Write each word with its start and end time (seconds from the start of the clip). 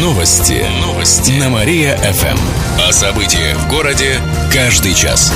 Новости. 0.00 0.64
Новости. 0.80 1.32
На 1.32 1.50
Мария-ФМ. 1.50 2.38
О 2.88 2.90
событиях 2.90 3.58
в 3.58 3.68
городе 3.68 4.18
каждый 4.50 4.94
час. 4.94 5.30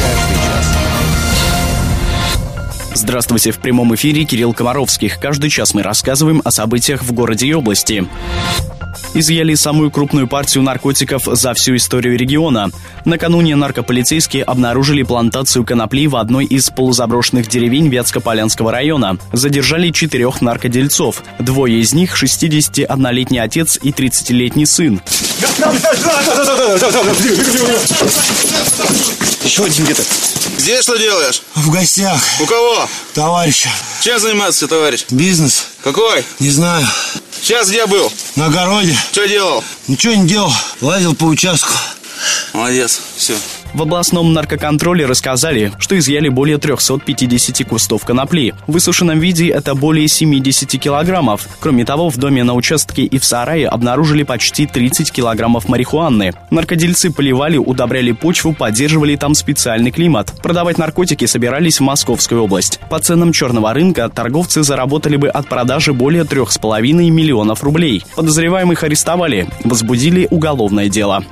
Здравствуйте, 2.94 3.50
в 3.50 3.58
прямом 3.58 3.94
эфире 3.94 4.24
Кирилл 4.24 4.54
Комаровских. 4.54 5.20
Каждый 5.20 5.50
час 5.50 5.74
мы 5.74 5.82
рассказываем 5.82 6.40
о 6.46 6.50
событиях 6.50 7.02
в 7.02 7.12
городе 7.12 7.46
и 7.46 7.52
области 7.52 8.08
изъяли 9.14 9.54
самую 9.54 9.90
крупную 9.90 10.28
партию 10.28 10.62
наркотиков 10.62 11.24
за 11.24 11.54
всю 11.54 11.76
историю 11.76 12.18
региона. 12.18 12.70
Накануне 13.04 13.56
наркополицейские 13.56 14.44
обнаружили 14.44 15.02
плантацию 15.02 15.64
конопли 15.64 16.06
в 16.06 16.16
одной 16.16 16.44
из 16.44 16.70
полузаброшенных 16.70 17.48
деревень 17.48 17.88
Вятско-Полянского 17.88 18.70
района. 18.70 19.18
Задержали 19.32 19.90
четырех 19.90 20.40
наркодельцов. 20.40 21.22
Двое 21.38 21.80
из 21.80 21.92
них– 21.92 22.22
61-летний 22.22 23.38
отец 23.38 23.78
и 23.82 23.90
30-летний 23.90 24.66
сын. 24.66 25.00
Еще 29.44 29.64
один 29.64 29.84
где-то. 29.84 30.02
Где 30.58 30.80
что 30.82 30.96
делаешь? 30.96 31.42
В 31.54 31.70
гостях. 31.70 32.20
У 32.40 32.46
кого? 32.46 32.88
Товарища. 33.12 33.68
Чем 34.02 34.18
заниматься, 34.18 34.66
товарищ? 34.66 35.04
Бизнес. 35.10 35.66
Какой? 35.82 36.24
Не 36.40 36.50
знаю. 36.50 36.86
Сейчас 37.44 37.68
где 37.68 37.84
был? 37.84 38.10
На 38.36 38.46
огороде. 38.46 38.96
Что 39.12 39.28
делал? 39.28 39.62
Ничего 39.86 40.14
не 40.14 40.26
делал. 40.26 40.50
Лазил 40.80 41.14
по 41.14 41.24
участку. 41.24 41.74
Молодец. 42.54 43.02
Все. 43.18 43.36
В 43.74 43.82
областном 43.82 44.32
наркоконтроле 44.32 45.04
рассказали, 45.04 45.72
что 45.80 45.98
изъяли 45.98 46.28
более 46.28 46.58
350 46.58 47.66
кустов 47.66 48.04
конопли. 48.04 48.54
В 48.68 48.72
высушенном 48.74 49.18
виде 49.18 49.48
это 49.48 49.74
более 49.74 50.06
70 50.06 50.80
килограммов. 50.80 51.48
Кроме 51.58 51.84
того, 51.84 52.08
в 52.08 52.16
доме 52.16 52.44
на 52.44 52.54
участке 52.54 53.02
и 53.02 53.18
в 53.18 53.24
сарае 53.24 53.66
обнаружили 53.66 54.22
почти 54.22 54.66
30 54.66 55.10
килограммов 55.10 55.68
марихуаны. 55.68 56.34
Наркодельцы 56.50 57.10
поливали, 57.10 57.56
удобряли 57.56 58.12
почву, 58.12 58.54
поддерживали 58.54 59.16
там 59.16 59.34
специальный 59.34 59.90
климат. 59.90 60.32
Продавать 60.40 60.78
наркотики 60.78 61.24
собирались 61.24 61.80
в 61.80 61.82
Московскую 61.82 62.44
область. 62.44 62.78
По 62.88 63.00
ценам 63.00 63.32
черного 63.32 63.74
рынка 63.74 64.08
торговцы 64.08 64.62
заработали 64.62 65.16
бы 65.16 65.28
от 65.28 65.48
продажи 65.48 65.92
более 65.92 66.22
3,5 66.22 66.80
миллионов 67.10 67.64
рублей. 67.64 68.04
Подозреваемых 68.14 68.84
арестовали, 68.84 69.48
возбудили 69.64 70.28
уголовное 70.30 70.88
дело. 70.88 71.24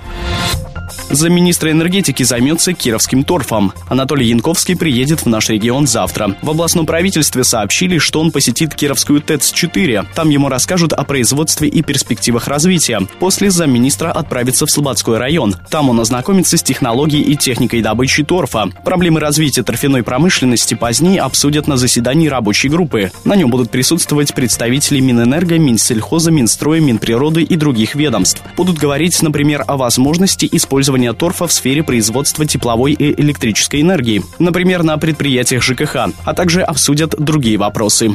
Замминистра 1.12 1.70
энергетики 1.70 2.22
займется 2.22 2.72
Кировским 2.72 3.22
торфом. 3.22 3.74
Анатолий 3.90 4.28
Янковский 4.28 4.74
приедет 4.74 5.20
в 5.20 5.26
наш 5.26 5.50
регион 5.50 5.86
завтра. 5.86 6.36
В 6.40 6.48
областном 6.48 6.86
правительстве 6.86 7.44
сообщили, 7.44 7.98
что 7.98 8.18
он 8.18 8.30
посетит 8.32 8.74
Кировскую 8.74 9.20
ТЭЦ-4. 9.20 10.06
Там 10.14 10.30
ему 10.30 10.48
расскажут 10.48 10.94
о 10.94 11.04
производстве 11.04 11.68
и 11.68 11.82
перспективах 11.82 12.48
развития. 12.48 13.00
После 13.20 13.50
замминистра 13.50 14.10
отправится 14.10 14.64
в 14.64 14.70
Слободской 14.70 15.18
район. 15.18 15.54
Там 15.70 15.90
он 15.90 16.00
ознакомится 16.00 16.56
с 16.56 16.62
технологией 16.62 17.22
и 17.22 17.36
техникой 17.36 17.82
добычи 17.82 18.24
торфа. 18.24 18.70
Проблемы 18.82 19.20
развития 19.20 19.62
торфяной 19.62 20.02
промышленности 20.02 20.72
позднее 20.72 21.20
обсудят 21.20 21.66
на 21.68 21.76
заседании 21.76 22.28
рабочей 22.28 22.70
группы. 22.70 23.12
На 23.26 23.36
нем 23.36 23.50
будут 23.50 23.70
присутствовать 23.70 24.34
представители 24.34 25.00
Минэнерго, 25.00 25.58
Минсельхоза, 25.58 26.30
Минстроя, 26.30 26.80
Минприроды 26.80 27.42
и 27.42 27.56
других 27.56 27.96
ведомств. 27.96 28.42
Будут 28.56 28.78
говорить, 28.78 29.20
например, 29.20 29.62
о 29.66 29.76
возможности 29.76 30.48
использования 30.50 31.01
использования 31.02 31.12
торфа 31.12 31.46
в 31.46 31.52
сфере 31.52 31.82
производства 31.82 32.46
тепловой 32.46 32.92
и 32.92 33.20
электрической 33.20 33.80
энергии, 33.80 34.22
например, 34.38 34.82
на 34.82 34.98
предприятиях 34.98 35.62
ЖКХ, 35.62 35.96
а 36.24 36.34
также 36.34 36.62
обсудят 36.62 37.14
другие 37.18 37.58
вопросы. 37.58 38.14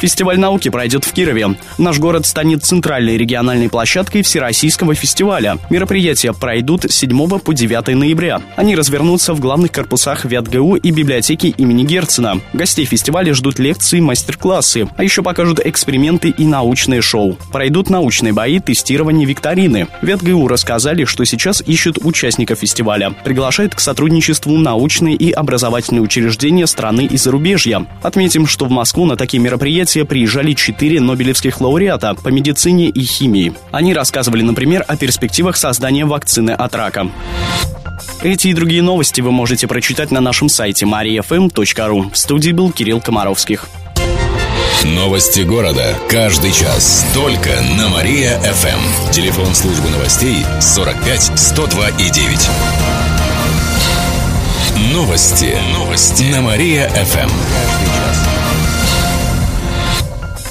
Фестиваль 0.00 0.38
науки 0.40 0.70
пройдет 0.70 1.04
в 1.04 1.12
Кирове. 1.12 1.56
Наш 1.76 1.98
город 1.98 2.24
станет 2.24 2.64
центральной 2.64 3.18
региональной 3.18 3.68
площадкой 3.68 4.22
Всероссийского 4.22 4.94
фестиваля. 4.94 5.58
Мероприятия 5.68 6.32
пройдут 6.32 6.84
с 6.84 6.94
7 6.94 7.38
по 7.38 7.52
9 7.52 7.88
ноября. 7.88 8.40
Они 8.56 8.74
развернутся 8.74 9.34
в 9.34 9.40
главных 9.40 9.72
корпусах 9.72 10.24
ВятГУ 10.24 10.76
и 10.76 10.90
библиотеки 10.90 11.48
имени 11.48 11.84
Герцена. 11.84 12.40
Гостей 12.54 12.86
фестиваля 12.86 13.34
ждут 13.34 13.58
лекции, 13.58 14.00
мастер-классы, 14.00 14.88
а 14.96 15.04
еще 15.04 15.22
покажут 15.22 15.60
эксперименты 15.62 16.30
и 16.30 16.46
научные 16.46 17.02
шоу. 17.02 17.36
Пройдут 17.52 17.90
научные 17.90 18.32
бои, 18.32 18.58
тестирование, 18.58 19.26
викторины. 19.26 19.86
ВятГУ 20.00 20.48
рассказали, 20.48 21.04
что 21.04 21.26
сейчас 21.26 21.49
ищут 21.66 21.98
участников 22.02 22.60
фестиваля. 22.60 23.10
Приглашают 23.24 23.74
к 23.74 23.80
сотрудничеству 23.80 24.56
научные 24.56 25.16
и 25.16 25.32
образовательные 25.32 26.02
учреждения 26.02 26.66
страны 26.68 27.06
и 27.06 27.16
зарубежья. 27.16 27.86
Отметим, 28.02 28.46
что 28.46 28.66
в 28.66 28.70
Москву 28.70 29.06
на 29.06 29.16
такие 29.16 29.42
мероприятия 29.42 30.04
приезжали 30.04 30.52
четыре 30.52 31.00
нобелевских 31.00 31.60
лауреата 31.60 32.14
по 32.14 32.28
медицине 32.28 32.88
и 32.88 33.00
химии. 33.00 33.54
Они 33.72 33.92
рассказывали, 33.92 34.42
например, 34.42 34.84
о 34.86 34.96
перспективах 34.96 35.56
создания 35.56 36.04
вакцины 36.04 36.52
от 36.52 36.74
рака. 36.74 37.10
Эти 38.22 38.48
и 38.48 38.54
другие 38.54 38.82
новости 38.82 39.20
вы 39.20 39.32
можете 39.32 39.66
прочитать 39.66 40.10
на 40.10 40.20
нашем 40.20 40.48
сайте 40.48 40.84
mariafm.ru. 40.84 42.12
В 42.12 42.16
студии 42.16 42.52
был 42.52 42.70
Кирилл 42.70 43.00
Комаровских. 43.00 43.66
Новости 44.84 45.42
города. 45.42 45.94
Каждый 46.08 46.52
час. 46.52 47.04
Только 47.12 47.50
на 47.76 47.90
Мария-ФМ. 47.90 49.10
Телефон 49.12 49.54
службы 49.54 49.90
новостей 49.90 50.46
45 50.58 51.38
102 51.38 51.88
и 51.90 52.10
9. 52.10 52.50
Новости. 54.94 55.54
Новости. 55.74 56.32
На 56.32 56.40
Мария-ФМ. 56.40 57.28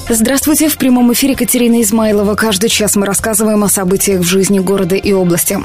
Здравствуйте, 0.08 0.68
в 0.68 0.78
прямом 0.78 1.12
эфире 1.12 1.34
Катерина 1.34 1.82
Измайлова. 1.82 2.36
Каждый 2.36 2.68
час 2.68 2.94
мы 2.94 3.06
рассказываем 3.06 3.64
о 3.64 3.68
событиях 3.68 4.20
в 4.20 4.24
жизни 4.24 4.60
города 4.60 4.94
и 4.94 5.12
области. 5.12 5.58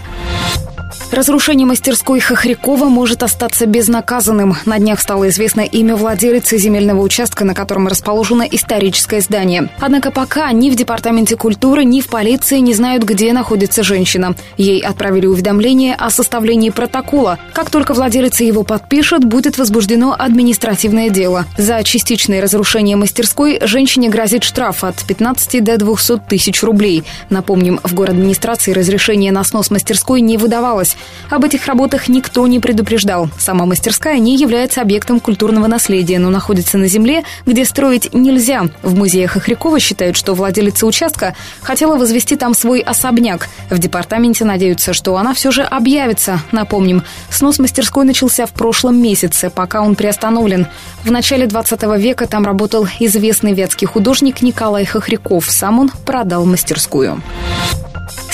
Разрушение 1.15 1.65
мастерской 1.65 2.19
Хохрякова 2.19 2.89
может 2.89 3.23
остаться 3.23 3.65
безнаказанным. 3.65 4.57
На 4.65 4.79
днях 4.79 4.99
стало 4.99 5.29
известно 5.29 5.61
имя 5.61 5.95
владелицы 5.95 6.57
земельного 6.57 6.99
участка, 6.99 7.45
на 7.45 7.53
котором 7.53 7.87
расположено 7.87 8.43
историческое 8.43 9.21
здание. 9.21 9.69
Однако 9.79 10.11
пока 10.11 10.51
ни 10.51 10.69
в 10.69 10.75
Департаменте 10.75 11.37
культуры, 11.37 11.85
ни 11.85 12.01
в 12.01 12.07
полиции 12.07 12.57
не 12.57 12.73
знают, 12.73 13.05
где 13.05 13.31
находится 13.31 13.81
женщина. 13.81 14.35
Ей 14.57 14.81
отправили 14.81 15.25
уведомление 15.25 15.95
о 15.95 16.09
составлении 16.09 16.69
протокола. 16.69 17.39
Как 17.53 17.69
только 17.69 17.93
владелица 17.93 18.43
его 18.43 18.63
подпишет, 18.63 19.23
будет 19.23 19.57
возбуждено 19.57 20.13
административное 20.19 21.09
дело. 21.09 21.45
За 21.57 21.81
частичное 21.85 22.41
разрушение 22.41 22.97
мастерской 22.97 23.59
женщине 23.61 24.09
грозит 24.09 24.43
штраф 24.43 24.83
от 24.83 25.01
15 25.05 25.63
до 25.63 25.77
200 25.77 26.23
тысяч 26.27 26.61
рублей. 26.61 27.05
Напомним, 27.29 27.79
в 27.83 27.93
город 27.93 28.15
администрации 28.15 28.73
разрешение 28.73 29.31
на 29.31 29.45
снос 29.45 29.71
мастерской 29.71 30.19
не 30.19 30.37
выдавалось. 30.37 30.97
Об 31.29 31.43
этих 31.43 31.65
работах 31.65 32.07
никто 32.07 32.45
не 32.47 32.59
предупреждал. 32.59 33.29
Сама 33.37 33.65
мастерская 33.65 34.19
не 34.19 34.37
является 34.37 34.81
объектом 34.81 35.19
культурного 35.19 35.67
наследия, 35.67 36.19
но 36.19 36.29
находится 36.29 36.77
на 36.77 36.87
земле, 36.87 37.23
где 37.45 37.65
строить 37.65 38.13
нельзя. 38.13 38.65
В 38.83 38.95
музее 38.95 39.27
Хохрякова 39.27 39.79
считают, 39.79 40.15
что 40.15 40.33
владелица 40.33 40.85
участка 40.85 41.35
хотела 41.61 41.97
возвести 41.97 42.35
там 42.35 42.53
свой 42.53 42.79
особняк. 42.79 43.47
В 43.69 43.79
департаменте 43.79 44.45
надеются, 44.45 44.93
что 44.93 45.17
она 45.17 45.33
все 45.33 45.51
же 45.51 45.63
объявится. 45.63 46.39
Напомним, 46.51 47.03
снос 47.29 47.59
мастерской 47.59 48.05
начался 48.05 48.45
в 48.45 48.51
прошлом 48.51 49.01
месяце, 49.01 49.49
пока 49.49 49.81
он 49.81 49.95
приостановлен. 49.95 50.67
В 51.03 51.11
начале 51.11 51.47
20 51.47 51.83
века 51.97 52.27
там 52.27 52.45
работал 52.45 52.87
известный 52.99 53.53
вятский 53.53 53.87
художник 53.87 54.41
Николай 54.41 54.85
Хохряков. 54.85 55.49
Сам 55.49 55.79
он 55.79 55.91
продал 56.05 56.45
мастерскую. 56.45 57.21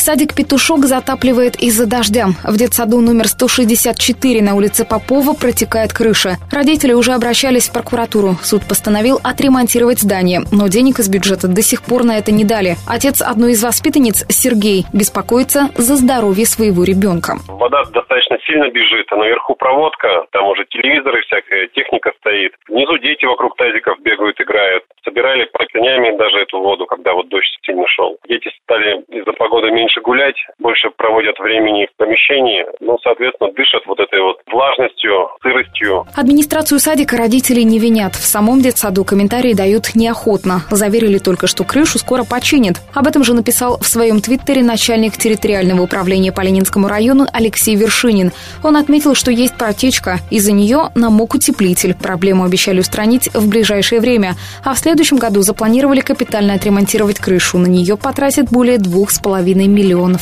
Садик 0.02 0.34
«Петушок» 0.34 0.86
затапливает 0.86 1.62
из-за 1.62 1.86
дождя. 1.86 2.34
В 2.44 2.58
детсаду 2.58 3.02
номер 3.02 3.28
164 3.28 4.42
на 4.42 4.56
улице 4.56 4.84
Попова 4.84 5.38
протекает 5.38 5.94
крыша. 5.94 6.38
Родители 6.52 6.94
уже 6.94 7.12
обращались 7.14 7.70
в 7.70 7.74
прокуратуру. 7.74 8.34
Суд 8.42 8.64
постановил 8.68 9.20
отремонтировать 9.24 10.00
здание, 10.00 10.42
но 10.52 10.70
денег 10.70 10.98
из 10.98 11.08
бюджета 11.08 11.48
до 11.48 11.62
сих 11.62 11.84
пор 11.84 12.04
на 12.04 12.18
это 12.18 12.32
не 12.32 12.44
дали. 12.44 12.78
Отец 12.90 13.22
одной 13.22 13.52
из 13.52 13.64
воспитанниц, 13.64 14.26
Сергей, 14.28 14.86
беспокоится 14.92 15.70
за 15.78 15.96
здоровье 15.96 16.48
своего 16.48 16.84
ребенка. 16.84 17.38
Вода 17.48 17.86
достаточно 17.94 18.40
сильно 18.48 18.72
бежит, 18.72 19.06
а 19.12 19.18
наверху 19.18 19.54
проводка, 19.54 20.26
там 20.32 20.48
уже 20.48 20.66
телевизоры, 20.66 21.22
всякая 21.22 21.68
техника 21.68 22.12
стоит. 22.18 22.54
Внизу 22.68 22.98
дети 22.98 23.26
вокруг 23.26 23.56
тазиков 23.56 24.02
бегают, 24.02 24.42
играют. 24.42 24.84
Собирали 25.06 25.46
простынями 25.46 26.18
даже 26.18 26.40
эту 26.40 26.58
воду, 26.58 26.88
когда 26.88 27.14
вот 27.14 27.30
дождь 27.30 27.54
сильно 27.62 27.86
шел. 27.88 28.18
Дети 28.28 28.50
стали 28.64 29.02
из-за 29.10 29.34
погоды 29.34 29.70
меньше 29.70 29.91
меньше 29.92 30.02
гулять, 30.02 30.36
больше 30.60 30.90
проводят 30.96 31.38
времени 31.40 31.88
в 31.94 31.98
помещении, 31.98 32.66
ну, 32.80 32.98
соответственно, 33.04 33.52
дышат 33.54 33.82
вот 33.86 34.00
этой 34.00 34.22
вот 34.22 34.38
влажностью, 34.52 35.30
сыростью. 35.42 36.06
Администрацию 36.16 36.80
садика 36.80 37.18
родители 37.18 37.62
не 37.62 37.80
винят. 37.80 38.16
В 38.16 38.26
самом 38.26 38.62
детсаду 38.62 39.04
комментарии 39.04 39.54
дают 39.54 39.96
неохотно. 39.96 40.62
Заверили 40.70 41.18
только, 41.18 41.48
что 41.48 41.64
крышу 41.64 42.00
скоро 42.00 42.24
починят. 42.24 42.78
Об 42.94 43.08
этом 43.08 43.24
же 43.24 43.34
написал 43.34 43.78
в 43.80 43.86
своем 43.86 44.22
твиттере 44.22 44.64
начальник 44.64 45.14
территориального 45.18 45.82
управления 45.82 46.32
по 46.32 46.42
Ленинскому 46.42 46.88
району 46.88 47.26
Алексей 47.34 47.76
Вершинин. 47.76 48.32
Он 48.64 48.78
отметил, 48.78 49.16
что 49.16 49.32
есть 49.32 49.58
протечка. 49.58 50.20
Из-за 50.30 50.52
нее 50.52 50.90
намок 50.96 51.36
утеплитель. 51.36 51.96
Проблему 51.96 52.44
обещали 52.46 52.80
устранить 52.80 53.34
в 53.34 53.50
ближайшее 53.50 54.00
время. 54.02 54.36
А 54.64 54.74
в 54.74 54.80
следующем 54.80 55.18
году 55.18 55.42
запланировали 55.42 56.02
капитально 56.02 56.54
отремонтировать 56.54 57.20
крышу. 57.20 57.58
На 57.58 57.68
нее 57.68 57.98
потратят 57.98 58.50
более 58.50 58.78
двух 58.78 59.12
с 59.12 59.20
половиной 59.20 59.68
миллионов 59.68 59.81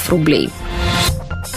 рублей. 0.10 0.50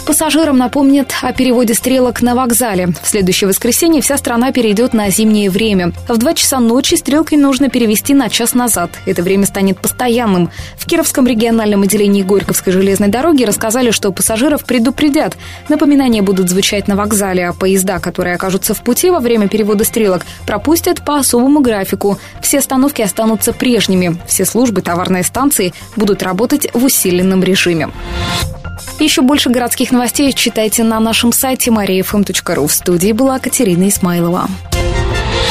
Пассажирам 0.05 0.59
напомнят 0.59 1.15
о 1.23 1.33
переводе 1.33 1.75
стрелок 1.75 2.23
на 2.23 2.35
вокзале. 2.35 2.89
В 3.03 3.09
следующее 3.09 3.47
воскресенье 3.47 4.03
вся 4.03 4.17
страна 4.17 4.51
перейдет 4.51 4.95
на 4.95 5.09
зимнее 5.11 5.49
время. 5.49 5.93
В 6.09 6.19
2 6.19 6.35
часа 6.35 6.59
ночи 6.59 6.97
стрелки 6.97 7.37
нужно 7.37 7.71
перевести 7.71 8.13
на 8.13 8.29
час 8.29 8.55
назад. 8.55 8.91
Это 9.07 9.23
время 9.23 9.47
станет 9.47 9.79
постоянным. 9.79 10.51
В 10.77 10.87
Кировском 10.87 11.29
региональном 11.29 11.83
отделении 11.83 12.23
Горьковской 12.23 12.73
железной 12.73 13.09
дороги 13.09 13.45
рассказали, 13.45 13.93
что 13.93 14.11
пассажиров 14.11 14.65
предупредят. 14.65 15.37
Напоминания 15.69 16.21
будут 16.21 16.51
звучать 16.51 16.89
на 16.89 16.97
вокзале, 16.97 17.49
а 17.49 17.53
поезда, 17.53 18.01
которые 18.01 18.35
окажутся 18.35 18.75
в 18.75 18.83
пути 18.83 19.09
во 19.11 19.21
время 19.21 19.47
перевода 19.47 19.85
стрелок, 19.85 20.27
пропустят 20.47 21.05
по 21.05 21.19
особому 21.19 21.61
графику. 21.61 22.19
Все 22.41 22.59
остановки 22.59 23.03
останутся 23.03 23.53
прежними. 23.53 24.17
Все 24.27 24.45
службы 24.45 24.83
товарные 24.83 25.23
станции 25.23 25.73
будут 25.95 26.25
работать 26.25 26.67
в 26.75 26.85
усиленном 26.85 27.45
режиме. 27.45 27.91
Еще 29.03 29.23
больше 29.23 29.51
городских 29.51 29.91
новостей 29.91 30.33
читайте 30.33 30.85
на 30.85 31.01
нашем 31.01 31.33
сайте 31.33 31.71
mariafm.ru. 31.71 32.69
В 32.69 32.73
студии 32.73 33.11
была 33.11 33.41
Катерина 33.41 33.89
Исмайлова. 33.89 34.49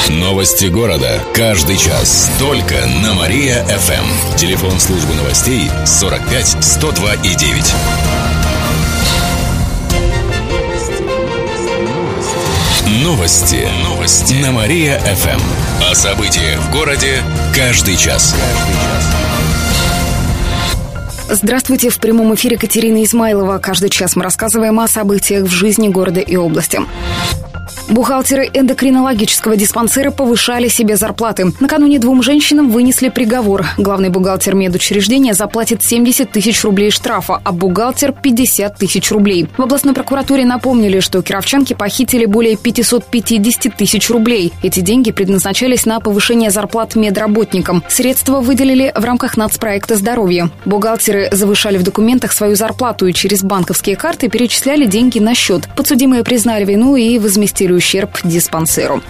Новости 0.07 0.67
города. 0.67 1.19
Каждый 1.33 1.75
час. 1.75 2.31
Только 2.39 2.75
на 3.03 3.13
Мария-ФМ. 3.13 4.37
Телефон 4.37 4.79
службы 4.79 5.13
новостей 5.15 5.69
45 5.85 6.63
102 6.63 7.13
и 7.15 7.35
9. 7.35 7.73
Новости. 13.03 13.67
Новости. 13.83 14.33
На 14.35 14.53
Мария-ФМ. 14.53 15.41
О 15.91 15.93
событиях 15.93 16.57
в 16.61 16.71
городе 16.71 17.21
каждый 17.53 17.97
час. 17.97 18.33
Каждый 18.33 18.75
час. 18.75 19.20
Здравствуйте, 21.33 21.89
в 21.89 21.97
прямом 21.97 22.35
эфире 22.35 22.57
Катерина 22.57 23.01
Измайлова. 23.05 23.57
Каждый 23.59 23.89
час 23.89 24.17
мы 24.17 24.23
рассказываем 24.23 24.81
о 24.81 24.87
событиях 24.89 25.45
в 25.45 25.49
жизни 25.49 25.87
города 25.87 26.19
и 26.19 26.35
области. 26.35 26.81
Бухгалтеры 27.91 28.49
эндокринологического 28.53 29.57
диспансера 29.57 30.11
повышали 30.11 30.69
себе 30.69 30.95
зарплаты. 30.95 31.51
Накануне 31.59 31.99
двум 31.99 32.23
женщинам 32.23 32.71
вынесли 32.71 33.09
приговор. 33.09 33.65
Главный 33.77 34.07
бухгалтер 34.07 34.55
медучреждения 34.55 35.33
заплатит 35.33 35.83
70 35.83 36.31
тысяч 36.31 36.63
рублей 36.63 36.89
штрафа, 36.89 37.41
а 37.43 37.51
бухгалтер 37.51 38.13
50 38.13 38.77
тысяч 38.77 39.11
рублей. 39.11 39.47
В 39.57 39.61
областной 39.61 39.93
прокуратуре 39.93 40.45
напомнили, 40.45 41.01
что 41.01 41.21
кировчанки 41.21 41.73
похитили 41.73 42.23
более 42.23 42.55
550 42.55 43.75
тысяч 43.75 44.09
рублей. 44.09 44.53
Эти 44.63 44.79
деньги 44.79 45.11
предназначались 45.11 45.85
на 45.85 45.99
повышение 45.99 46.49
зарплат 46.49 46.95
медработникам. 46.95 47.83
Средства 47.89 48.39
выделили 48.39 48.93
в 48.95 49.03
рамках 49.03 49.35
нацпроекта 49.35 49.97
«Здоровье». 49.97 50.49
Бухгалтеры 50.63 51.27
завышали 51.33 51.77
в 51.77 51.83
документах 51.83 52.31
свою 52.31 52.55
зарплату 52.55 53.07
и 53.07 53.13
через 53.13 53.43
банковские 53.43 53.97
карты 53.97 54.29
перечисляли 54.29 54.85
деньги 54.85 55.19
на 55.19 55.35
счет. 55.35 55.67
Подсудимые 55.75 56.23
признали 56.23 56.63
вину 56.63 56.95
и 56.95 57.19
возместили 57.19 57.80
ущерб 57.81 58.19
диспансеру. 58.23 59.01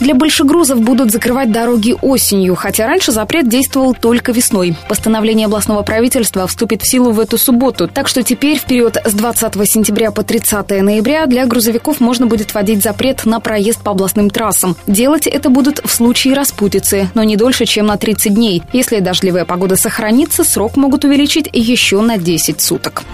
Для 0.00 0.14
большегрузов 0.14 0.80
будут 0.80 1.10
закрывать 1.10 1.52
дороги 1.52 1.94
осенью, 2.00 2.54
хотя 2.54 2.86
раньше 2.86 3.12
запрет 3.12 3.48
действовал 3.48 3.94
только 3.94 4.32
весной. 4.32 4.74
Постановление 4.88 5.46
областного 5.46 5.82
правительства 5.82 6.46
вступит 6.46 6.82
в 6.82 6.88
силу 6.88 7.12
в 7.12 7.20
эту 7.20 7.38
субботу, 7.38 7.86
так 7.86 8.08
что 8.08 8.22
теперь 8.22 8.58
в 8.58 8.64
период 8.64 8.96
с 9.04 9.12
20 9.12 9.54
сентября 9.70 10.10
по 10.10 10.22
30 10.22 10.82
ноября 10.82 11.26
для 11.26 11.46
грузовиков 11.46 12.00
можно 12.00 12.26
будет 12.26 12.54
вводить 12.54 12.82
запрет 12.82 13.24
на 13.24 13.40
проезд 13.40 13.82
по 13.82 13.92
областным 13.92 14.30
трассам. 14.30 14.76
Делать 14.86 15.26
это 15.26 15.48
будут 15.48 15.80
в 15.84 15.90
случае 15.90 16.34
распутицы, 16.34 17.08
но 17.14 17.22
не 17.22 17.36
дольше, 17.36 17.66
чем 17.66 17.86
на 17.86 17.96
30 17.96 18.34
дней. 18.34 18.62
Если 18.72 19.00
дождливая 19.00 19.44
погода 19.44 19.76
сохранится, 19.76 20.44
срок 20.44 20.76
могут 20.76 21.04
увеличить 21.04 21.48
еще 21.52 22.00
на 22.00 22.16
10 22.18 22.60
суток. 22.60 23.04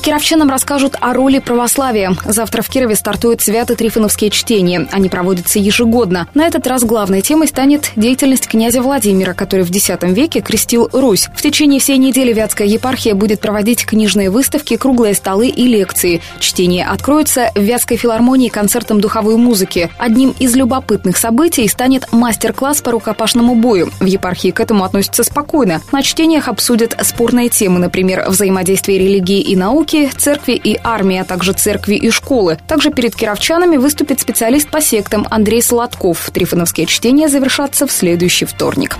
Кировчанам 0.00 0.48
расскажут 0.48 0.96
о 1.00 1.12
роли 1.12 1.40
православия. 1.40 2.16
Завтра 2.24 2.62
в 2.62 2.70
Кирове 2.70 2.94
стартуют 2.94 3.42
свято-трифоновские 3.42 4.30
чтения. 4.30 4.88
Они 4.92 5.10
проводятся 5.10 5.58
ежегодно. 5.58 6.26
На 6.32 6.46
этот 6.46 6.66
раз 6.66 6.84
главной 6.84 7.20
темой 7.20 7.48
станет 7.48 7.92
деятельность 7.96 8.48
князя 8.48 8.80
Владимира, 8.80 9.34
который 9.34 9.62
в 9.64 9.70
X 9.70 9.90
веке 10.02 10.40
крестил 10.40 10.88
Русь. 10.92 11.28
В 11.36 11.42
течение 11.42 11.80
всей 11.80 11.98
недели 11.98 12.32
Вятская 12.32 12.66
епархия 12.66 13.14
будет 13.14 13.40
проводить 13.40 13.84
книжные 13.84 14.30
выставки, 14.30 14.76
круглые 14.76 15.12
столы 15.14 15.48
и 15.48 15.64
лекции. 15.66 16.22
Чтение 16.38 16.86
откроется 16.86 17.50
в 17.54 17.60
Вятской 17.60 17.98
филармонии 17.98 18.48
концертом 18.48 19.00
духовой 19.02 19.36
музыки. 19.36 19.90
Одним 19.98 20.34
из 20.38 20.56
любопытных 20.56 21.18
событий 21.18 21.68
станет 21.68 22.10
мастер-класс 22.10 22.80
по 22.80 22.92
рукопашному 22.92 23.54
бою. 23.54 23.90
В 24.00 24.06
епархии 24.06 24.50
к 24.50 24.60
этому 24.60 24.84
относятся 24.84 25.24
спокойно. 25.24 25.82
На 25.92 26.02
чтениях 26.02 26.48
обсудят 26.48 26.96
спорные 27.02 27.50
темы, 27.50 27.78
например, 27.78 28.24
взаимодействие 28.28 28.98
религии 28.98 29.40
и 29.40 29.56
науки, 29.56 29.89
науки, 29.90 30.10
церкви 30.16 30.52
и 30.52 30.78
армии, 30.82 31.18
а 31.18 31.24
также 31.24 31.52
церкви 31.52 31.94
и 31.94 32.10
школы. 32.10 32.58
Также 32.66 32.90
перед 32.90 33.14
кировчанами 33.14 33.76
выступит 33.76 34.20
специалист 34.20 34.68
по 34.68 34.80
сектам 34.80 35.26
Андрей 35.30 35.62
Солодков. 35.62 36.30
Трифоновские 36.32 36.86
чтения 36.86 37.28
завершатся 37.28 37.86
в 37.86 37.92
следующий 37.92 38.44
вторник. 38.44 38.96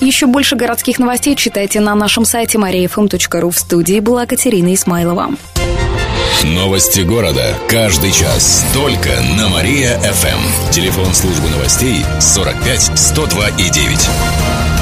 Еще 0.00 0.26
больше 0.26 0.56
городских 0.56 0.98
новостей 0.98 1.36
читайте 1.36 1.80
на 1.80 1.94
нашем 1.94 2.24
сайте 2.24 2.58
mariafm.ru. 2.58 3.50
В 3.50 3.58
студии 3.58 4.00
была 4.00 4.26
Катерина 4.26 4.74
Исмайлова. 4.74 5.30
Новости 6.44 7.00
города. 7.00 7.54
Каждый 7.68 8.10
час. 8.10 8.64
Только 8.74 9.10
на 9.38 9.48
Мария-ФМ. 9.48 10.72
Телефон 10.72 11.12
службы 11.14 11.48
новостей 11.50 12.04
45 12.20 12.98
102 12.98 13.48
и 13.58 13.70
9. 13.70 14.81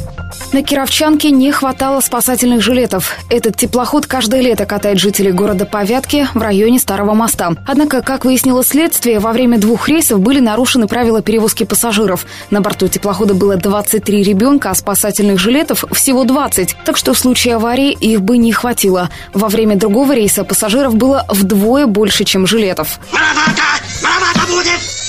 На 0.53 0.63
Кировчанке 0.63 1.31
не 1.31 1.49
хватало 1.51 2.01
спасательных 2.01 2.61
жилетов. 2.61 3.15
Этот 3.29 3.55
теплоход 3.55 4.05
каждое 4.05 4.41
лето 4.41 4.65
катает 4.65 4.99
жителей 4.99 5.31
города 5.31 5.65
Повятки 5.65 6.27
в 6.33 6.41
районе 6.41 6.77
Старого 6.77 7.13
моста. 7.13 7.53
Однако, 7.65 8.01
как 8.01 8.25
выяснило 8.25 8.61
следствие, 8.61 9.19
во 9.19 9.31
время 9.31 9.59
двух 9.59 9.87
рейсов 9.87 10.19
были 10.19 10.41
нарушены 10.41 10.87
правила 10.87 11.21
перевозки 11.21 11.63
пассажиров. 11.63 12.25
На 12.49 12.59
борту 12.59 12.89
теплохода 12.89 13.33
было 13.33 13.55
23 13.55 14.23
ребенка, 14.23 14.71
а 14.71 14.75
спасательных 14.75 15.39
жилетов 15.39 15.85
всего 15.93 16.25
20. 16.25 16.75
Так 16.83 16.97
что 16.97 17.13
в 17.13 17.17
случае 17.17 17.55
аварии 17.55 17.93
их 17.93 18.21
бы 18.21 18.37
не 18.37 18.51
хватило. 18.51 19.09
Во 19.33 19.47
время 19.47 19.77
другого 19.77 20.13
рейса 20.13 20.43
пассажиров 20.43 20.95
было 20.95 21.25
вдвое 21.29 21.85
больше, 21.87 22.25
чем 22.25 22.45
жилетов. 22.45 22.99
Марамата! 23.13 23.63
Марамата 24.03 24.51
будет! 24.51 25.00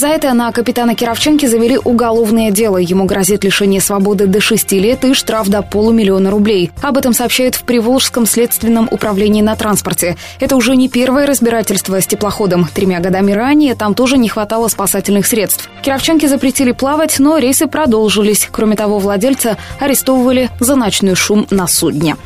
За 0.00 0.06
это 0.06 0.32
на 0.32 0.50
капитана 0.50 0.94
Кировченки 0.94 1.44
завели 1.44 1.76
уголовное 1.76 2.50
дело. 2.50 2.78
Ему 2.78 3.04
грозит 3.04 3.44
лишение 3.44 3.82
свободы 3.82 4.28
до 4.28 4.40
6 4.40 4.72
лет 4.72 5.04
и 5.04 5.12
штраф 5.12 5.48
до 5.48 5.60
полумиллиона 5.60 6.30
рублей. 6.30 6.70
Об 6.80 6.96
этом 6.96 7.12
сообщают 7.12 7.54
в 7.54 7.64
Приволжском 7.64 8.24
следственном 8.24 8.88
управлении 8.90 9.42
на 9.42 9.56
транспорте. 9.56 10.16
Это 10.38 10.56
уже 10.56 10.74
не 10.74 10.88
первое 10.88 11.26
разбирательство 11.26 12.00
с 12.00 12.06
теплоходом. 12.06 12.66
Тремя 12.72 13.00
годами 13.00 13.32
ранее 13.32 13.74
там 13.74 13.94
тоже 13.94 14.16
не 14.16 14.30
хватало 14.30 14.68
спасательных 14.68 15.26
средств. 15.26 15.68
Кировченки 15.82 16.24
запретили 16.24 16.72
плавать, 16.72 17.18
но 17.18 17.36
рейсы 17.36 17.66
продолжились. 17.66 18.48
Кроме 18.50 18.76
того, 18.76 19.00
владельца 19.00 19.58
арестовывали 19.80 20.48
за 20.60 20.76
ночной 20.76 21.14
шум 21.14 21.46
на 21.50 21.66
судне. 21.66 22.16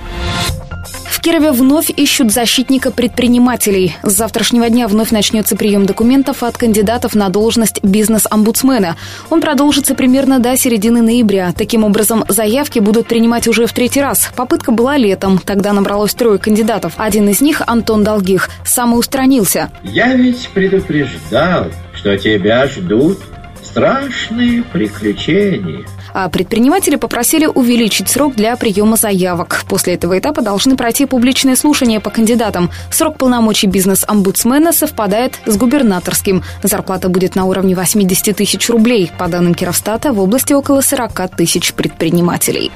Кирове 1.25 1.53
вновь 1.53 1.89
ищут 1.89 2.31
защитника 2.31 2.91
предпринимателей. 2.91 3.97
С 4.03 4.13
завтрашнего 4.13 4.69
дня 4.69 4.87
вновь 4.89 5.11
начнется 5.11 5.57
прием 5.57 5.87
документов 5.87 6.43
от 6.43 6.59
кандидатов 6.59 7.15
на 7.15 7.31
должность 7.31 7.83
бизнес-омбудсмена. 7.83 8.99
Он 9.31 9.41
продолжится 9.41 9.95
примерно 9.95 10.39
до 10.39 10.55
середины 10.59 11.01
ноября. 11.01 11.55
Таким 11.57 11.83
образом, 11.83 12.27
заявки 12.29 12.79
будут 12.79 13.07
принимать 13.07 13.49
уже 13.49 13.65
в 13.65 13.73
третий 13.73 14.03
раз. 14.03 14.33
Попытка 14.37 14.71
была 14.71 14.99
летом. 14.99 15.39
Тогда 15.39 15.73
набралось 15.73 16.13
трое 16.13 16.39
кандидатов. 16.39 16.93
Один 16.99 17.27
из 17.31 17.41
них, 17.41 17.63
Антон 17.67 18.05
Долгих, 18.05 18.51
самоустранился. 18.63 19.71
Я 19.83 20.13
ведь 20.13 20.51
предупреждал, 20.51 21.69
что 21.95 22.19
тебя 22.19 22.67
ждут 22.67 23.21
страшные 23.63 24.63
приключения. 24.63 25.87
А 26.15 26.29
предприниматели 26.29 26.95
попросили 26.95 27.47
увеличить 27.47 28.09
срок 28.09 28.37
для 28.37 28.55
приема 28.57 28.97
заявок. 28.97 29.65
После 29.69 29.95
этого 29.95 30.17
этапа 30.17 30.43
должны 30.43 30.77
пройти 30.77 31.07
публичное 31.07 31.57
слушание 31.57 31.99
по 31.99 32.11
кандидатам. 32.11 32.71
Срок 32.93 33.19
полномочий 33.19 33.67
бизнес-омбудсмена 33.67 34.73
совпадает 34.73 35.41
с 35.45 35.57
губернаторским. 35.57 36.45
Зарплата 36.63 37.09
будет 37.09 37.35
на 37.35 37.47
уровне 37.47 37.75
80 37.75 38.37
тысяч 38.37 38.71
рублей. 38.71 39.11
По 39.19 39.27
данным 39.27 39.55
Кировстата, 39.55 40.13
в 40.13 40.21
области 40.21 40.53
около 40.53 40.81
40 40.83 41.37
тысяч 41.37 41.75
предпринимателей. 41.75 42.71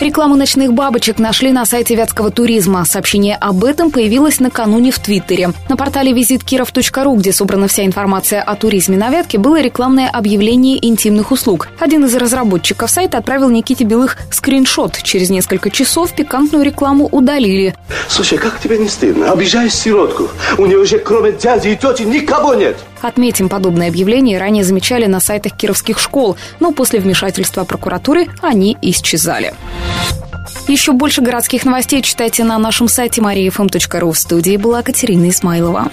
Рекламу 0.00 0.34
ночных 0.34 0.72
бабочек 0.72 1.18
нашли 1.18 1.52
на 1.52 1.64
сайте 1.64 1.94
Вятского 1.94 2.30
туризма. 2.30 2.84
Сообщение 2.84 3.36
об 3.36 3.64
этом 3.64 3.90
появилось 3.90 4.40
накануне 4.40 4.90
в 4.90 4.98
Твиттере. 4.98 5.52
На 5.68 5.76
портале 5.76 6.12
visitkиров.ру, 6.12 7.16
где 7.16 7.32
собрана 7.32 7.68
вся 7.68 7.84
информация 7.84 8.42
о 8.42 8.56
туризме 8.56 8.96
на 8.96 9.10
Вятке, 9.10 9.38
было 9.38 9.60
рекламное 9.60 10.08
объявление 10.08 10.84
интимных 10.84 11.30
услуг. 11.30 11.68
Один 11.78 12.04
из 12.04 12.14
разработчиков 12.24 12.90
сайта 12.90 13.18
отправил 13.18 13.50
Никите 13.50 13.84
Белых 13.84 14.16
скриншот. 14.30 14.98
Через 15.02 15.30
несколько 15.30 15.70
часов 15.70 16.12
пикантную 16.14 16.64
рекламу 16.64 17.06
удалили. 17.06 17.74
Слушай, 18.08 18.38
как 18.38 18.58
тебе 18.60 18.78
не 18.78 18.88
стыдно? 18.88 19.30
Обижаешь 19.30 19.74
сиротку. 19.74 20.28
У 20.58 20.66
нее 20.66 20.84
же 20.84 20.98
кроме 20.98 21.32
дяди 21.32 21.68
и 21.68 21.76
тети 21.76 22.02
никого 22.02 22.54
нет. 22.54 22.76
Отметим, 23.02 23.48
подобные 23.48 23.90
объявления 23.90 24.38
ранее 24.38 24.64
замечали 24.64 25.06
на 25.06 25.20
сайтах 25.20 25.56
кировских 25.56 25.98
школ, 25.98 26.36
но 26.58 26.72
после 26.72 27.00
вмешательства 27.00 27.64
прокуратуры 27.64 28.28
они 28.40 28.76
исчезали. 28.80 29.54
Еще 30.66 30.92
больше 30.92 31.20
городских 31.20 31.64
новостей 31.64 32.00
читайте 32.02 32.44
на 32.44 32.58
нашем 32.58 32.88
сайте 32.88 33.20
mariafm.ru. 33.20 34.12
В 34.12 34.18
студии 34.18 34.56
была 34.56 34.82
Катерина 34.82 35.28
Исмайлова. 35.28 35.90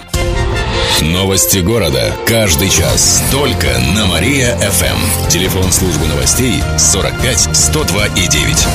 Новости 1.00 1.58
города. 1.58 2.14
Каждый 2.26 2.68
час. 2.68 3.22
Только 3.30 3.66
на 3.94 4.06
Мария-ФМ. 4.06 5.28
Телефон 5.28 5.72
службы 5.72 6.06
новостей 6.06 6.62
45 6.78 7.56
102 7.56 8.06
и 8.08 8.28
9. 8.28 8.66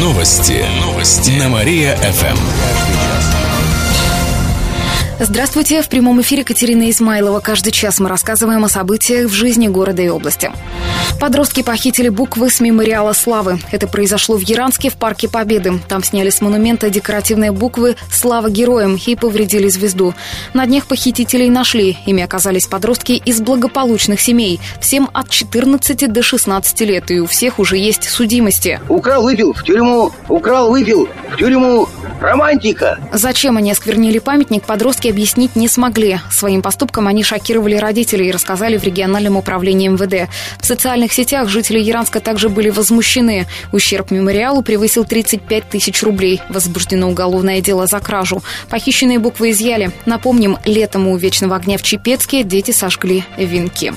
Новости. 0.00 0.64
Новости. 0.80 1.30
На 1.32 1.48
Мария-ФМ. 1.48 2.85
Здравствуйте! 5.18 5.80
В 5.80 5.88
прямом 5.88 6.20
эфире 6.20 6.44
Катерина 6.44 6.90
Измайлова. 6.90 7.40
Каждый 7.40 7.70
час 7.70 8.00
мы 8.00 8.10
рассказываем 8.10 8.66
о 8.66 8.68
событиях 8.68 9.30
в 9.30 9.32
жизни 9.32 9.66
города 9.66 10.02
и 10.02 10.10
области. 10.10 10.52
Подростки 11.18 11.62
похитили 11.62 12.10
буквы 12.10 12.50
с 12.50 12.60
мемориала 12.60 13.14
славы. 13.14 13.58
Это 13.70 13.88
произошло 13.88 14.36
в 14.36 14.42
Яранске 14.42 14.90
в 14.90 14.96
Парке 14.96 15.26
Победы. 15.26 15.80
Там 15.88 16.04
сняли 16.04 16.28
с 16.28 16.42
монумента 16.42 16.90
декоративные 16.90 17.50
буквы 17.50 17.96
«Слава 18.12 18.50
героям» 18.50 18.98
и 19.06 19.16
повредили 19.16 19.68
звезду. 19.68 20.12
На 20.52 20.66
днях 20.66 20.86
похитителей 20.86 21.48
нашли. 21.48 21.96
Ими 22.04 22.22
оказались 22.22 22.66
подростки 22.66 23.12
из 23.12 23.40
благополучных 23.40 24.20
семей. 24.20 24.60
Всем 24.82 25.08
от 25.14 25.30
14 25.30 26.12
до 26.12 26.22
16 26.22 26.80
лет. 26.82 27.10
И 27.10 27.20
у 27.20 27.26
всех 27.26 27.58
уже 27.58 27.78
есть 27.78 28.04
судимости. 28.04 28.82
Украл, 28.90 29.22
выпил, 29.22 29.54
в 29.54 29.62
тюрьму. 29.62 30.12
Украл, 30.28 30.70
выпил, 30.70 31.08
в 31.32 31.36
тюрьму. 31.38 31.88
Романтика! 32.20 32.98
Зачем 33.12 33.56
они 33.56 33.70
осквернили 33.70 34.18
памятник, 34.18 34.64
подростки 34.64 35.08
объяснить 35.08 35.56
не 35.56 35.68
смогли. 35.68 36.18
Своим 36.30 36.62
поступком 36.62 37.06
они 37.06 37.22
шокировали 37.22 37.76
родителей 37.76 38.28
и 38.28 38.32
рассказали 38.32 38.76
в 38.76 38.84
региональном 38.84 39.36
управлении 39.36 39.88
МВД. 39.88 40.30
В 40.58 40.66
социальных 40.66 41.12
сетях 41.12 41.48
жители 41.48 41.78
Яранска 41.78 42.20
также 42.20 42.48
были 42.48 42.70
возмущены. 42.70 43.46
Ущерб 43.72 44.10
мемориалу 44.10 44.62
превысил 44.62 45.04
35 45.04 45.68
тысяч 45.68 46.02
рублей. 46.02 46.40
Возбуждено 46.48 47.08
уголовное 47.08 47.60
дело 47.60 47.86
за 47.86 48.00
кражу. 48.00 48.42
Похищенные 48.70 49.18
буквы 49.18 49.50
изъяли. 49.50 49.90
Напомним, 50.06 50.58
летом 50.64 51.08
у 51.08 51.16
Вечного 51.16 51.56
огня 51.56 51.78
в 51.78 51.82
Чепецке 51.82 52.42
дети 52.42 52.70
сожгли 52.70 53.24
венки. 53.36 53.92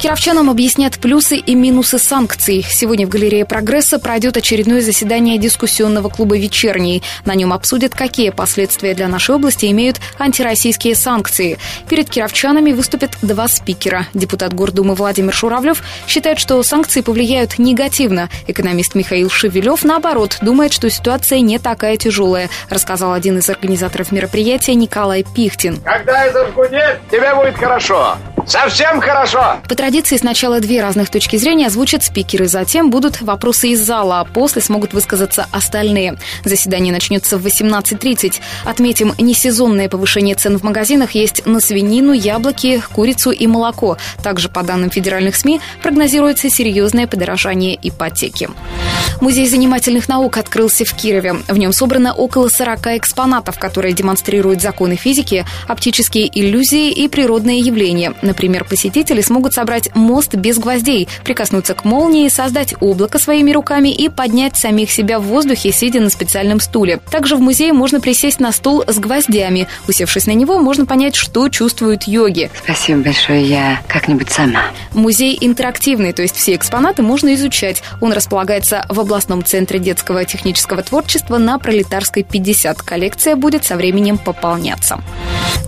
Кировчанам 0.00 0.48
объяснят 0.48 0.98
плюсы 0.98 1.36
и 1.36 1.54
минусы 1.54 1.98
санкций. 1.98 2.64
Сегодня 2.66 3.06
в 3.06 3.10
галерее 3.10 3.44
«Прогресса» 3.44 3.98
пройдет 3.98 4.38
очередное 4.38 4.80
заседание 4.80 5.36
дискуссионного 5.36 6.08
клуба 6.08 6.38
«Вечерний». 6.38 7.02
На 7.26 7.34
нем 7.34 7.52
обсудят, 7.52 7.94
какие 7.94 8.30
последствия 8.30 8.94
для 8.94 9.08
нашей 9.08 9.34
области 9.34 9.66
имеют 9.66 10.00
антироссийские 10.18 10.94
санкции. 10.94 11.58
Перед 11.86 12.08
кировчанами 12.08 12.72
выступят 12.72 13.10
два 13.20 13.46
спикера. 13.46 14.06
Депутат 14.14 14.54
Гордумы 14.54 14.94
Владимир 14.94 15.34
Шуравлев 15.34 15.82
считает, 16.08 16.38
что 16.38 16.62
санкции 16.62 17.02
повлияют 17.02 17.58
негативно. 17.58 18.30
Экономист 18.46 18.94
Михаил 18.94 19.28
Шевелев, 19.28 19.84
наоборот, 19.84 20.38
думает, 20.40 20.72
что 20.72 20.88
ситуация 20.88 21.40
не 21.40 21.58
такая 21.58 21.98
тяжелая, 21.98 22.48
рассказал 22.70 23.12
один 23.12 23.36
из 23.36 23.50
организаторов 23.50 24.12
мероприятия 24.12 24.74
Николай 24.74 25.26
Пихтин. 25.34 25.76
Когда 25.84 26.24
это 26.24 26.50
гудет, 26.52 27.00
тебе 27.10 27.34
будет 27.34 27.58
хорошо. 27.58 28.16
Совсем 28.46 29.00
хорошо. 29.00 29.56
По 29.68 29.74
традиции 29.74 30.16
сначала 30.16 30.60
две 30.60 30.82
разных 30.82 31.10
точки 31.10 31.36
зрения 31.36 31.66
озвучат 31.66 32.02
спикеры, 32.04 32.48
затем 32.48 32.90
будут 32.90 33.20
вопросы 33.20 33.68
из 33.68 33.80
зала, 33.80 34.20
а 34.20 34.24
после 34.24 34.62
смогут 34.62 34.92
высказаться 34.92 35.46
остальные. 35.52 36.18
Заседание 36.44 36.92
начнется 36.92 37.38
в 37.38 37.46
18.30. 37.46 38.40
Отметим, 38.64 39.14
несезонное 39.18 39.88
повышение 39.88 40.34
цен 40.34 40.58
в 40.58 40.62
магазинах 40.62 41.12
есть 41.12 41.46
на 41.46 41.60
свинину, 41.60 42.12
яблоки, 42.12 42.82
курицу 42.92 43.30
и 43.30 43.46
молоко. 43.46 43.96
Также, 44.22 44.48
по 44.48 44.62
данным 44.62 44.90
федеральных 44.90 45.36
СМИ, 45.36 45.60
прогнозируется 45.82 46.50
серьезное 46.50 47.06
подорожание 47.06 47.78
ипотеки. 47.80 48.48
Музей 49.20 49.48
занимательных 49.48 50.08
наук 50.08 50.38
открылся 50.38 50.84
в 50.84 50.94
Кирове. 50.94 51.36
В 51.46 51.58
нем 51.58 51.72
собрано 51.72 52.14
около 52.14 52.48
40 52.48 52.86
экспонатов, 52.98 53.58
которые 53.58 53.92
демонстрируют 53.92 54.62
законы 54.62 54.96
физики, 54.96 55.44
оптические 55.68 56.30
иллюзии 56.32 56.90
и 56.90 57.08
природные 57.08 57.60
явления. 57.60 58.14
Например, 58.30 58.62
посетители 58.64 59.22
смогут 59.22 59.54
собрать 59.54 59.92
мост 59.96 60.36
без 60.36 60.56
гвоздей, 60.56 61.08
прикоснуться 61.24 61.74
к 61.74 61.84
молнии, 61.84 62.28
создать 62.28 62.76
облако 62.78 63.18
своими 63.18 63.50
руками 63.50 63.88
и 63.88 64.08
поднять 64.08 64.56
самих 64.56 64.92
себя 64.92 65.18
в 65.18 65.24
воздухе, 65.24 65.72
сидя 65.72 66.00
на 66.00 66.10
специальном 66.10 66.60
стуле. 66.60 67.00
Также 67.10 67.34
в 67.34 67.40
музее 67.40 67.72
можно 67.72 68.00
присесть 68.00 68.38
на 68.38 68.52
стул 68.52 68.84
с 68.86 69.00
гвоздями. 69.00 69.66
Усевшись 69.88 70.26
на 70.26 70.30
него, 70.30 70.60
можно 70.60 70.86
понять, 70.86 71.16
что 71.16 71.48
чувствуют 71.48 72.04
йоги. 72.04 72.52
Спасибо 72.62 73.00
большое, 73.00 73.44
я 73.44 73.82
как-нибудь 73.88 74.30
сама. 74.30 74.62
Музей 74.94 75.36
интерактивный, 75.40 76.12
то 76.12 76.22
есть 76.22 76.36
все 76.36 76.54
экспонаты 76.54 77.02
можно 77.02 77.34
изучать. 77.34 77.82
Он 78.00 78.12
располагается 78.12 78.86
в 78.88 79.00
областном 79.00 79.44
центре 79.44 79.80
детского 79.80 80.24
технического 80.24 80.84
творчества 80.84 81.38
на 81.38 81.58
Пролетарской 81.58 82.22
50. 82.22 82.80
Коллекция 82.82 83.34
будет 83.34 83.64
со 83.64 83.74
временем 83.74 84.18
пополняться. 84.18 85.00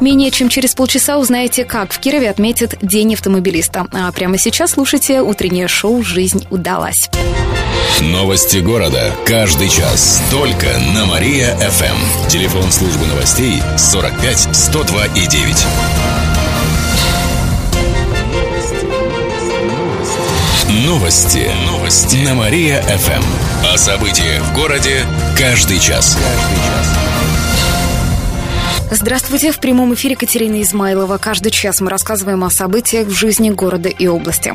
Менее 0.00 0.30
чем 0.30 0.48
через 0.48 0.76
полчаса 0.76 1.18
узнаете, 1.18 1.64
как 1.64 1.92
в 1.92 1.98
Кирове 1.98 2.30
отметят 2.52 2.78
День 2.82 3.14
автомобилиста. 3.14 3.86
А 3.92 4.12
прямо 4.12 4.38
сейчас 4.38 4.72
слушайте 4.72 5.22
утреннее 5.22 5.68
шоу 5.68 6.02
«Жизнь 6.02 6.46
удалась». 6.50 7.08
Новости 8.00 8.58
города. 8.58 9.12
Каждый 9.24 9.68
час. 9.68 10.22
Только 10.30 10.66
на 10.94 11.06
Мария-ФМ. 11.06 12.28
Телефон 12.28 12.70
службы 12.70 13.06
новостей 13.06 13.62
45 13.78 14.48
102 14.52 15.06
и 15.06 15.26
9. 15.26 15.66
Новости. 20.86 21.50
Новости. 21.66 22.16
На 22.16 22.34
Мария-ФМ. 22.34 23.22
О 23.72 23.78
событиях 23.78 24.42
в 24.42 24.54
городе 24.54 25.06
каждый 25.38 25.78
час. 25.78 26.18
Каждый 26.18 26.56
час. 26.56 27.11
Здравствуйте, 28.94 29.52
в 29.52 29.58
прямом 29.58 29.94
эфире 29.94 30.16
Катерина 30.16 30.60
Измайлова. 30.60 31.16
Каждый 31.16 31.50
час 31.50 31.80
мы 31.80 31.88
рассказываем 31.88 32.44
о 32.44 32.50
событиях 32.50 33.06
в 33.06 33.12
жизни 33.12 33.48
города 33.48 33.88
и 33.88 34.06
области. 34.06 34.54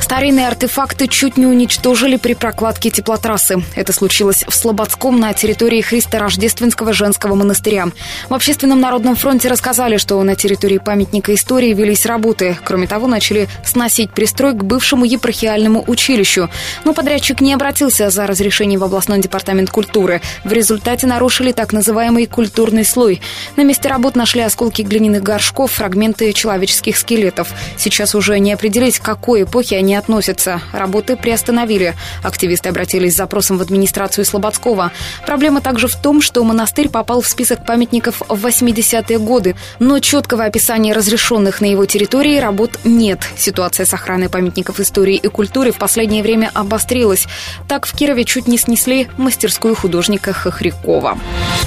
Старинные 0.00 0.48
артефакты 0.48 1.06
чуть 1.06 1.36
не 1.36 1.44
уничтожили 1.44 2.16
при 2.16 2.32
прокладке 2.32 2.88
теплотрассы. 2.88 3.62
Это 3.74 3.92
случилось 3.92 4.42
в 4.48 4.54
Слободском 4.54 5.20
на 5.20 5.34
территории 5.34 5.82
Христо-Рождественского 5.82 6.94
женского 6.94 7.34
монастыря. 7.34 7.88
В 8.30 8.34
Общественном 8.34 8.80
народном 8.80 9.16
фронте 9.16 9.48
рассказали, 9.48 9.98
что 9.98 10.22
на 10.22 10.34
территории 10.34 10.78
памятника 10.78 11.34
истории 11.34 11.74
велись 11.74 12.06
работы. 12.06 12.56
Кроме 12.64 12.86
того, 12.86 13.06
начали 13.06 13.48
сносить 13.66 14.12
пристрой 14.12 14.54
к 14.54 14.64
бывшему 14.64 15.04
епархиальному 15.04 15.84
училищу. 15.86 16.48
Но 16.84 16.94
подрядчик 16.94 17.42
не 17.42 17.52
обратился 17.52 18.08
за 18.08 18.26
разрешением 18.26 18.80
в 18.80 18.84
областной 18.84 19.20
департамент 19.20 19.68
культуры. 19.68 20.22
В 20.42 20.52
результате 20.52 21.06
нарушили 21.06 21.52
так 21.52 21.74
называемый 21.74 22.24
культурный 22.24 22.86
слой. 22.86 23.20
На 23.58 23.64
месте 23.64 23.88
работ 23.88 24.14
нашли 24.14 24.42
осколки 24.42 24.82
глиняных 24.82 25.24
горшков, 25.24 25.72
фрагменты 25.72 26.32
человеческих 26.32 26.96
скелетов. 26.96 27.48
Сейчас 27.76 28.14
уже 28.14 28.38
не 28.38 28.52
определить, 28.52 29.00
к 29.00 29.02
какой 29.02 29.42
эпохе 29.42 29.78
они 29.78 29.96
относятся. 29.96 30.60
Работы 30.72 31.16
приостановили. 31.16 31.96
Активисты 32.22 32.68
обратились 32.68 33.14
с 33.14 33.16
запросом 33.16 33.58
в 33.58 33.62
администрацию 33.62 34.24
Слободского. 34.24 34.92
Проблема 35.26 35.60
также 35.60 35.88
в 35.88 35.96
том, 35.96 36.22
что 36.22 36.44
монастырь 36.44 36.88
попал 36.88 37.20
в 37.20 37.26
список 37.26 37.66
памятников 37.66 38.22
в 38.28 38.46
80-е 38.46 39.18
годы, 39.18 39.56
но 39.80 39.98
четкого 39.98 40.44
описания 40.44 40.92
разрешенных 40.92 41.60
на 41.60 41.64
его 41.64 41.84
территории 41.84 42.38
работ 42.38 42.78
нет. 42.84 43.26
Ситуация 43.36 43.86
с 43.86 43.92
охраной 43.92 44.28
памятников 44.28 44.78
истории 44.78 45.16
и 45.16 45.26
культуры 45.26 45.72
в 45.72 45.78
последнее 45.78 46.22
время 46.22 46.52
обострилась. 46.54 47.26
Так 47.66 47.86
в 47.86 47.96
Кирове 47.96 48.24
чуть 48.24 48.46
не 48.46 48.56
снесли 48.56 49.08
мастерскую 49.16 49.74
художника 49.74 50.32
Хохрякова. 50.32 51.18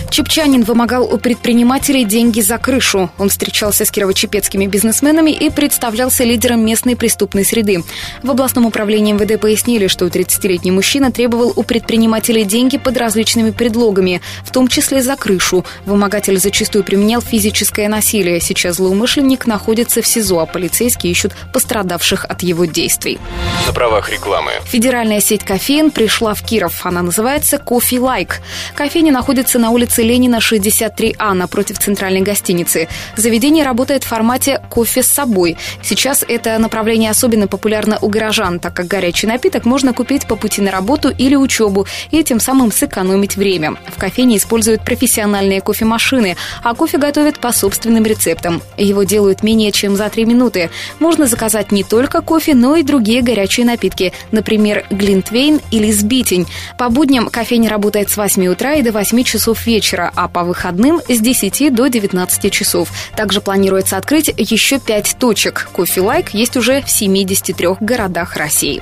Чепчанин 0.09 0.63
вымогал 0.63 1.03
у 1.03 1.17
предпринимателей 1.17 1.80
предпринимателей 1.81 2.05
деньги 2.05 2.41
за 2.41 2.59
крышу. 2.59 3.09
Он 3.17 3.29
встречался 3.29 3.85
с 3.85 3.91
кирово-чепецкими 3.91 4.67
бизнесменами 4.67 5.31
и 5.31 5.49
представлялся 5.49 6.23
лидером 6.23 6.63
местной 6.63 6.95
преступной 6.95 7.43
среды. 7.43 7.83
В 8.21 8.29
областном 8.29 8.67
управлении 8.67 9.13
МВД 9.13 9.41
пояснили, 9.41 9.87
что 9.87 10.05
30-летний 10.05 10.69
мужчина 10.69 11.11
требовал 11.11 11.53
у 11.55 11.63
предпринимателей 11.63 12.43
деньги 12.43 12.77
под 12.77 12.97
различными 12.97 13.49
предлогами, 13.49 14.21
в 14.43 14.51
том 14.51 14.67
числе 14.67 15.01
за 15.01 15.15
крышу. 15.15 15.65
Вымогатель 15.85 16.37
зачастую 16.37 16.83
применял 16.83 17.19
физическое 17.19 17.87
насилие. 17.87 18.39
Сейчас 18.41 18.75
злоумышленник 18.75 19.47
находится 19.47 20.03
в 20.03 20.07
СИЗО, 20.07 20.39
а 20.39 20.45
полицейские 20.45 21.11
ищут 21.11 21.33
пострадавших 21.51 22.25
от 22.25 22.43
его 22.43 22.65
действий. 22.65 23.17
На 23.65 23.73
правах 23.73 24.11
рекламы. 24.11 24.51
Федеральная 24.65 25.19
сеть 25.19 25.43
кофеин 25.43 25.89
пришла 25.89 26.35
в 26.35 26.43
Киров. 26.43 26.85
Она 26.85 27.01
называется 27.01 27.57
«Кофе 27.57 27.99
Лайк». 27.99 28.41
Кофейня 28.75 29.11
находится 29.11 29.57
на 29.57 29.71
улице 29.71 30.03
Ленина, 30.03 30.37
63А, 30.37 31.33
напротив 31.33 31.70
центральной 31.77 32.21
гостиницы. 32.21 32.87
Заведение 33.15 33.65
работает 33.65 34.03
в 34.03 34.07
формате 34.07 34.61
«кофе 34.69 35.03
с 35.03 35.07
собой». 35.07 35.57
Сейчас 35.83 36.23
это 36.27 36.57
направление 36.57 37.11
особенно 37.11 37.47
популярно 37.47 37.97
у 38.01 38.09
горожан, 38.09 38.59
так 38.59 38.73
как 38.73 38.87
горячий 38.87 39.27
напиток 39.27 39.65
можно 39.65 39.93
купить 39.93 40.27
по 40.27 40.35
пути 40.35 40.61
на 40.61 40.71
работу 40.71 41.09
или 41.09 41.35
учебу 41.35 41.85
и 42.11 42.23
тем 42.23 42.39
самым 42.39 42.71
сэкономить 42.71 43.35
время. 43.35 43.75
В 43.87 43.99
кофейне 43.99 44.37
используют 44.37 44.83
профессиональные 44.83 45.61
кофемашины, 45.61 46.37
а 46.63 46.73
кофе 46.73 46.97
готовят 46.97 47.39
по 47.39 47.51
собственным 47.51 48.05
рецептам. 48.05 48.61
Его 48.77 49.03
делают 49.03 49.43
менее 49.43 49.71
чем 49.71 49.95
за 49.95 50.09
3 50.09 50.25
минуты. 50.25 50.69
Можно 50.99 51.27
заказать 51.27 51.71
не 51.71 51.83
только 51.83 52.21
кофе, 52.21 52.55
но 52.55 52.75
и 52.75 52.83
другие 52.83 53.21
горячие 53.21 53.65
напитки, 53.65 54.13
например, 54.31 54.85
глинтвейн 54.89 55.59
или 55.71 55.91
сбитень. 55.91 56.47
По 56.77 56.89
будням 56.89 57.29
кофейня 57.29 57.69
работает 57.69 58.09
с 58.09 58.17
8 58.17 58.47
утра 58.47 58.75
и 58.75 58.81
до 58.81 58.91
8 58.91 59.23
часов 59.23 59.65
вечера, 59.65 60.11
а 60.15 60.27
по 60.27 60.43
выходным 60.43 61.01
с 61.07 61.19
10 61.19 61.50
до 61.59 61.87
19 61.87 62.51
часов. 62.51 62.89
Также 63.15 63.41
планируется 63.41 63.97
открыть 63.97 64.33
еще 64.37 64.79
5 64.79 65.17
точек. 65.19 65.69
Кофе 65.73 66.01
Лайк 66.01 66.33
есть 66.33 66.57
уже 66.57 66.81
в 66.81 66.89
73 66.89 67.67
городах 67.79 68.35
России. 68.35 68.81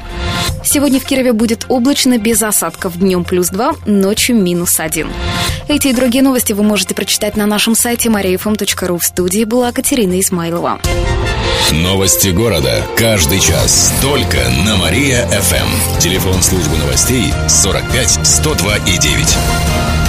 Сегодня 0.64 1.00
в 1.00 1.06
Кирове 1.06 1.34
будет 1.34 1.66
облачно, 1.70 2.18
без 2.18 2.42
осадков. 2.42 2.98
Днем 2.98 3.24
плюс 3.24 3.50
2, 3.50 3.76
ночью 3.86 4.36
минус 4.36 4.80
1. 4.80 5.10
Эти 5.68 5.88
и 5.88 5.94
другие 5.94 6.24
новости 6.24 6.54
вы 6.54 6.64
можете 6.64 6.96
прочитать 6.96 7.36
на 7.38 7.46
нашем 7.46 7.76
сайте 7.76 8.10
mariafm.ru. 8.10 8.98
В 8.98 9.04
студии 9.04 9.44
была 9.44 9.72
Катерина 9.72 10.20
Измайлова. 10.20 10.80
Новости 11.72 12.30
города. 12.30 12.84
Каждый 12.98 13.40
час. 13.40 13.94
Только 14.02 14.38
на 14.66 14.78
Мария-ФМ. 14.78 16.00
Телефон 16.00 16.42
службы 16.42 16.78
новостей 16.78 17.32
45 17.48 18.20
102 18.24 18.78
и 18.78 18.98
9. 18.98 20.09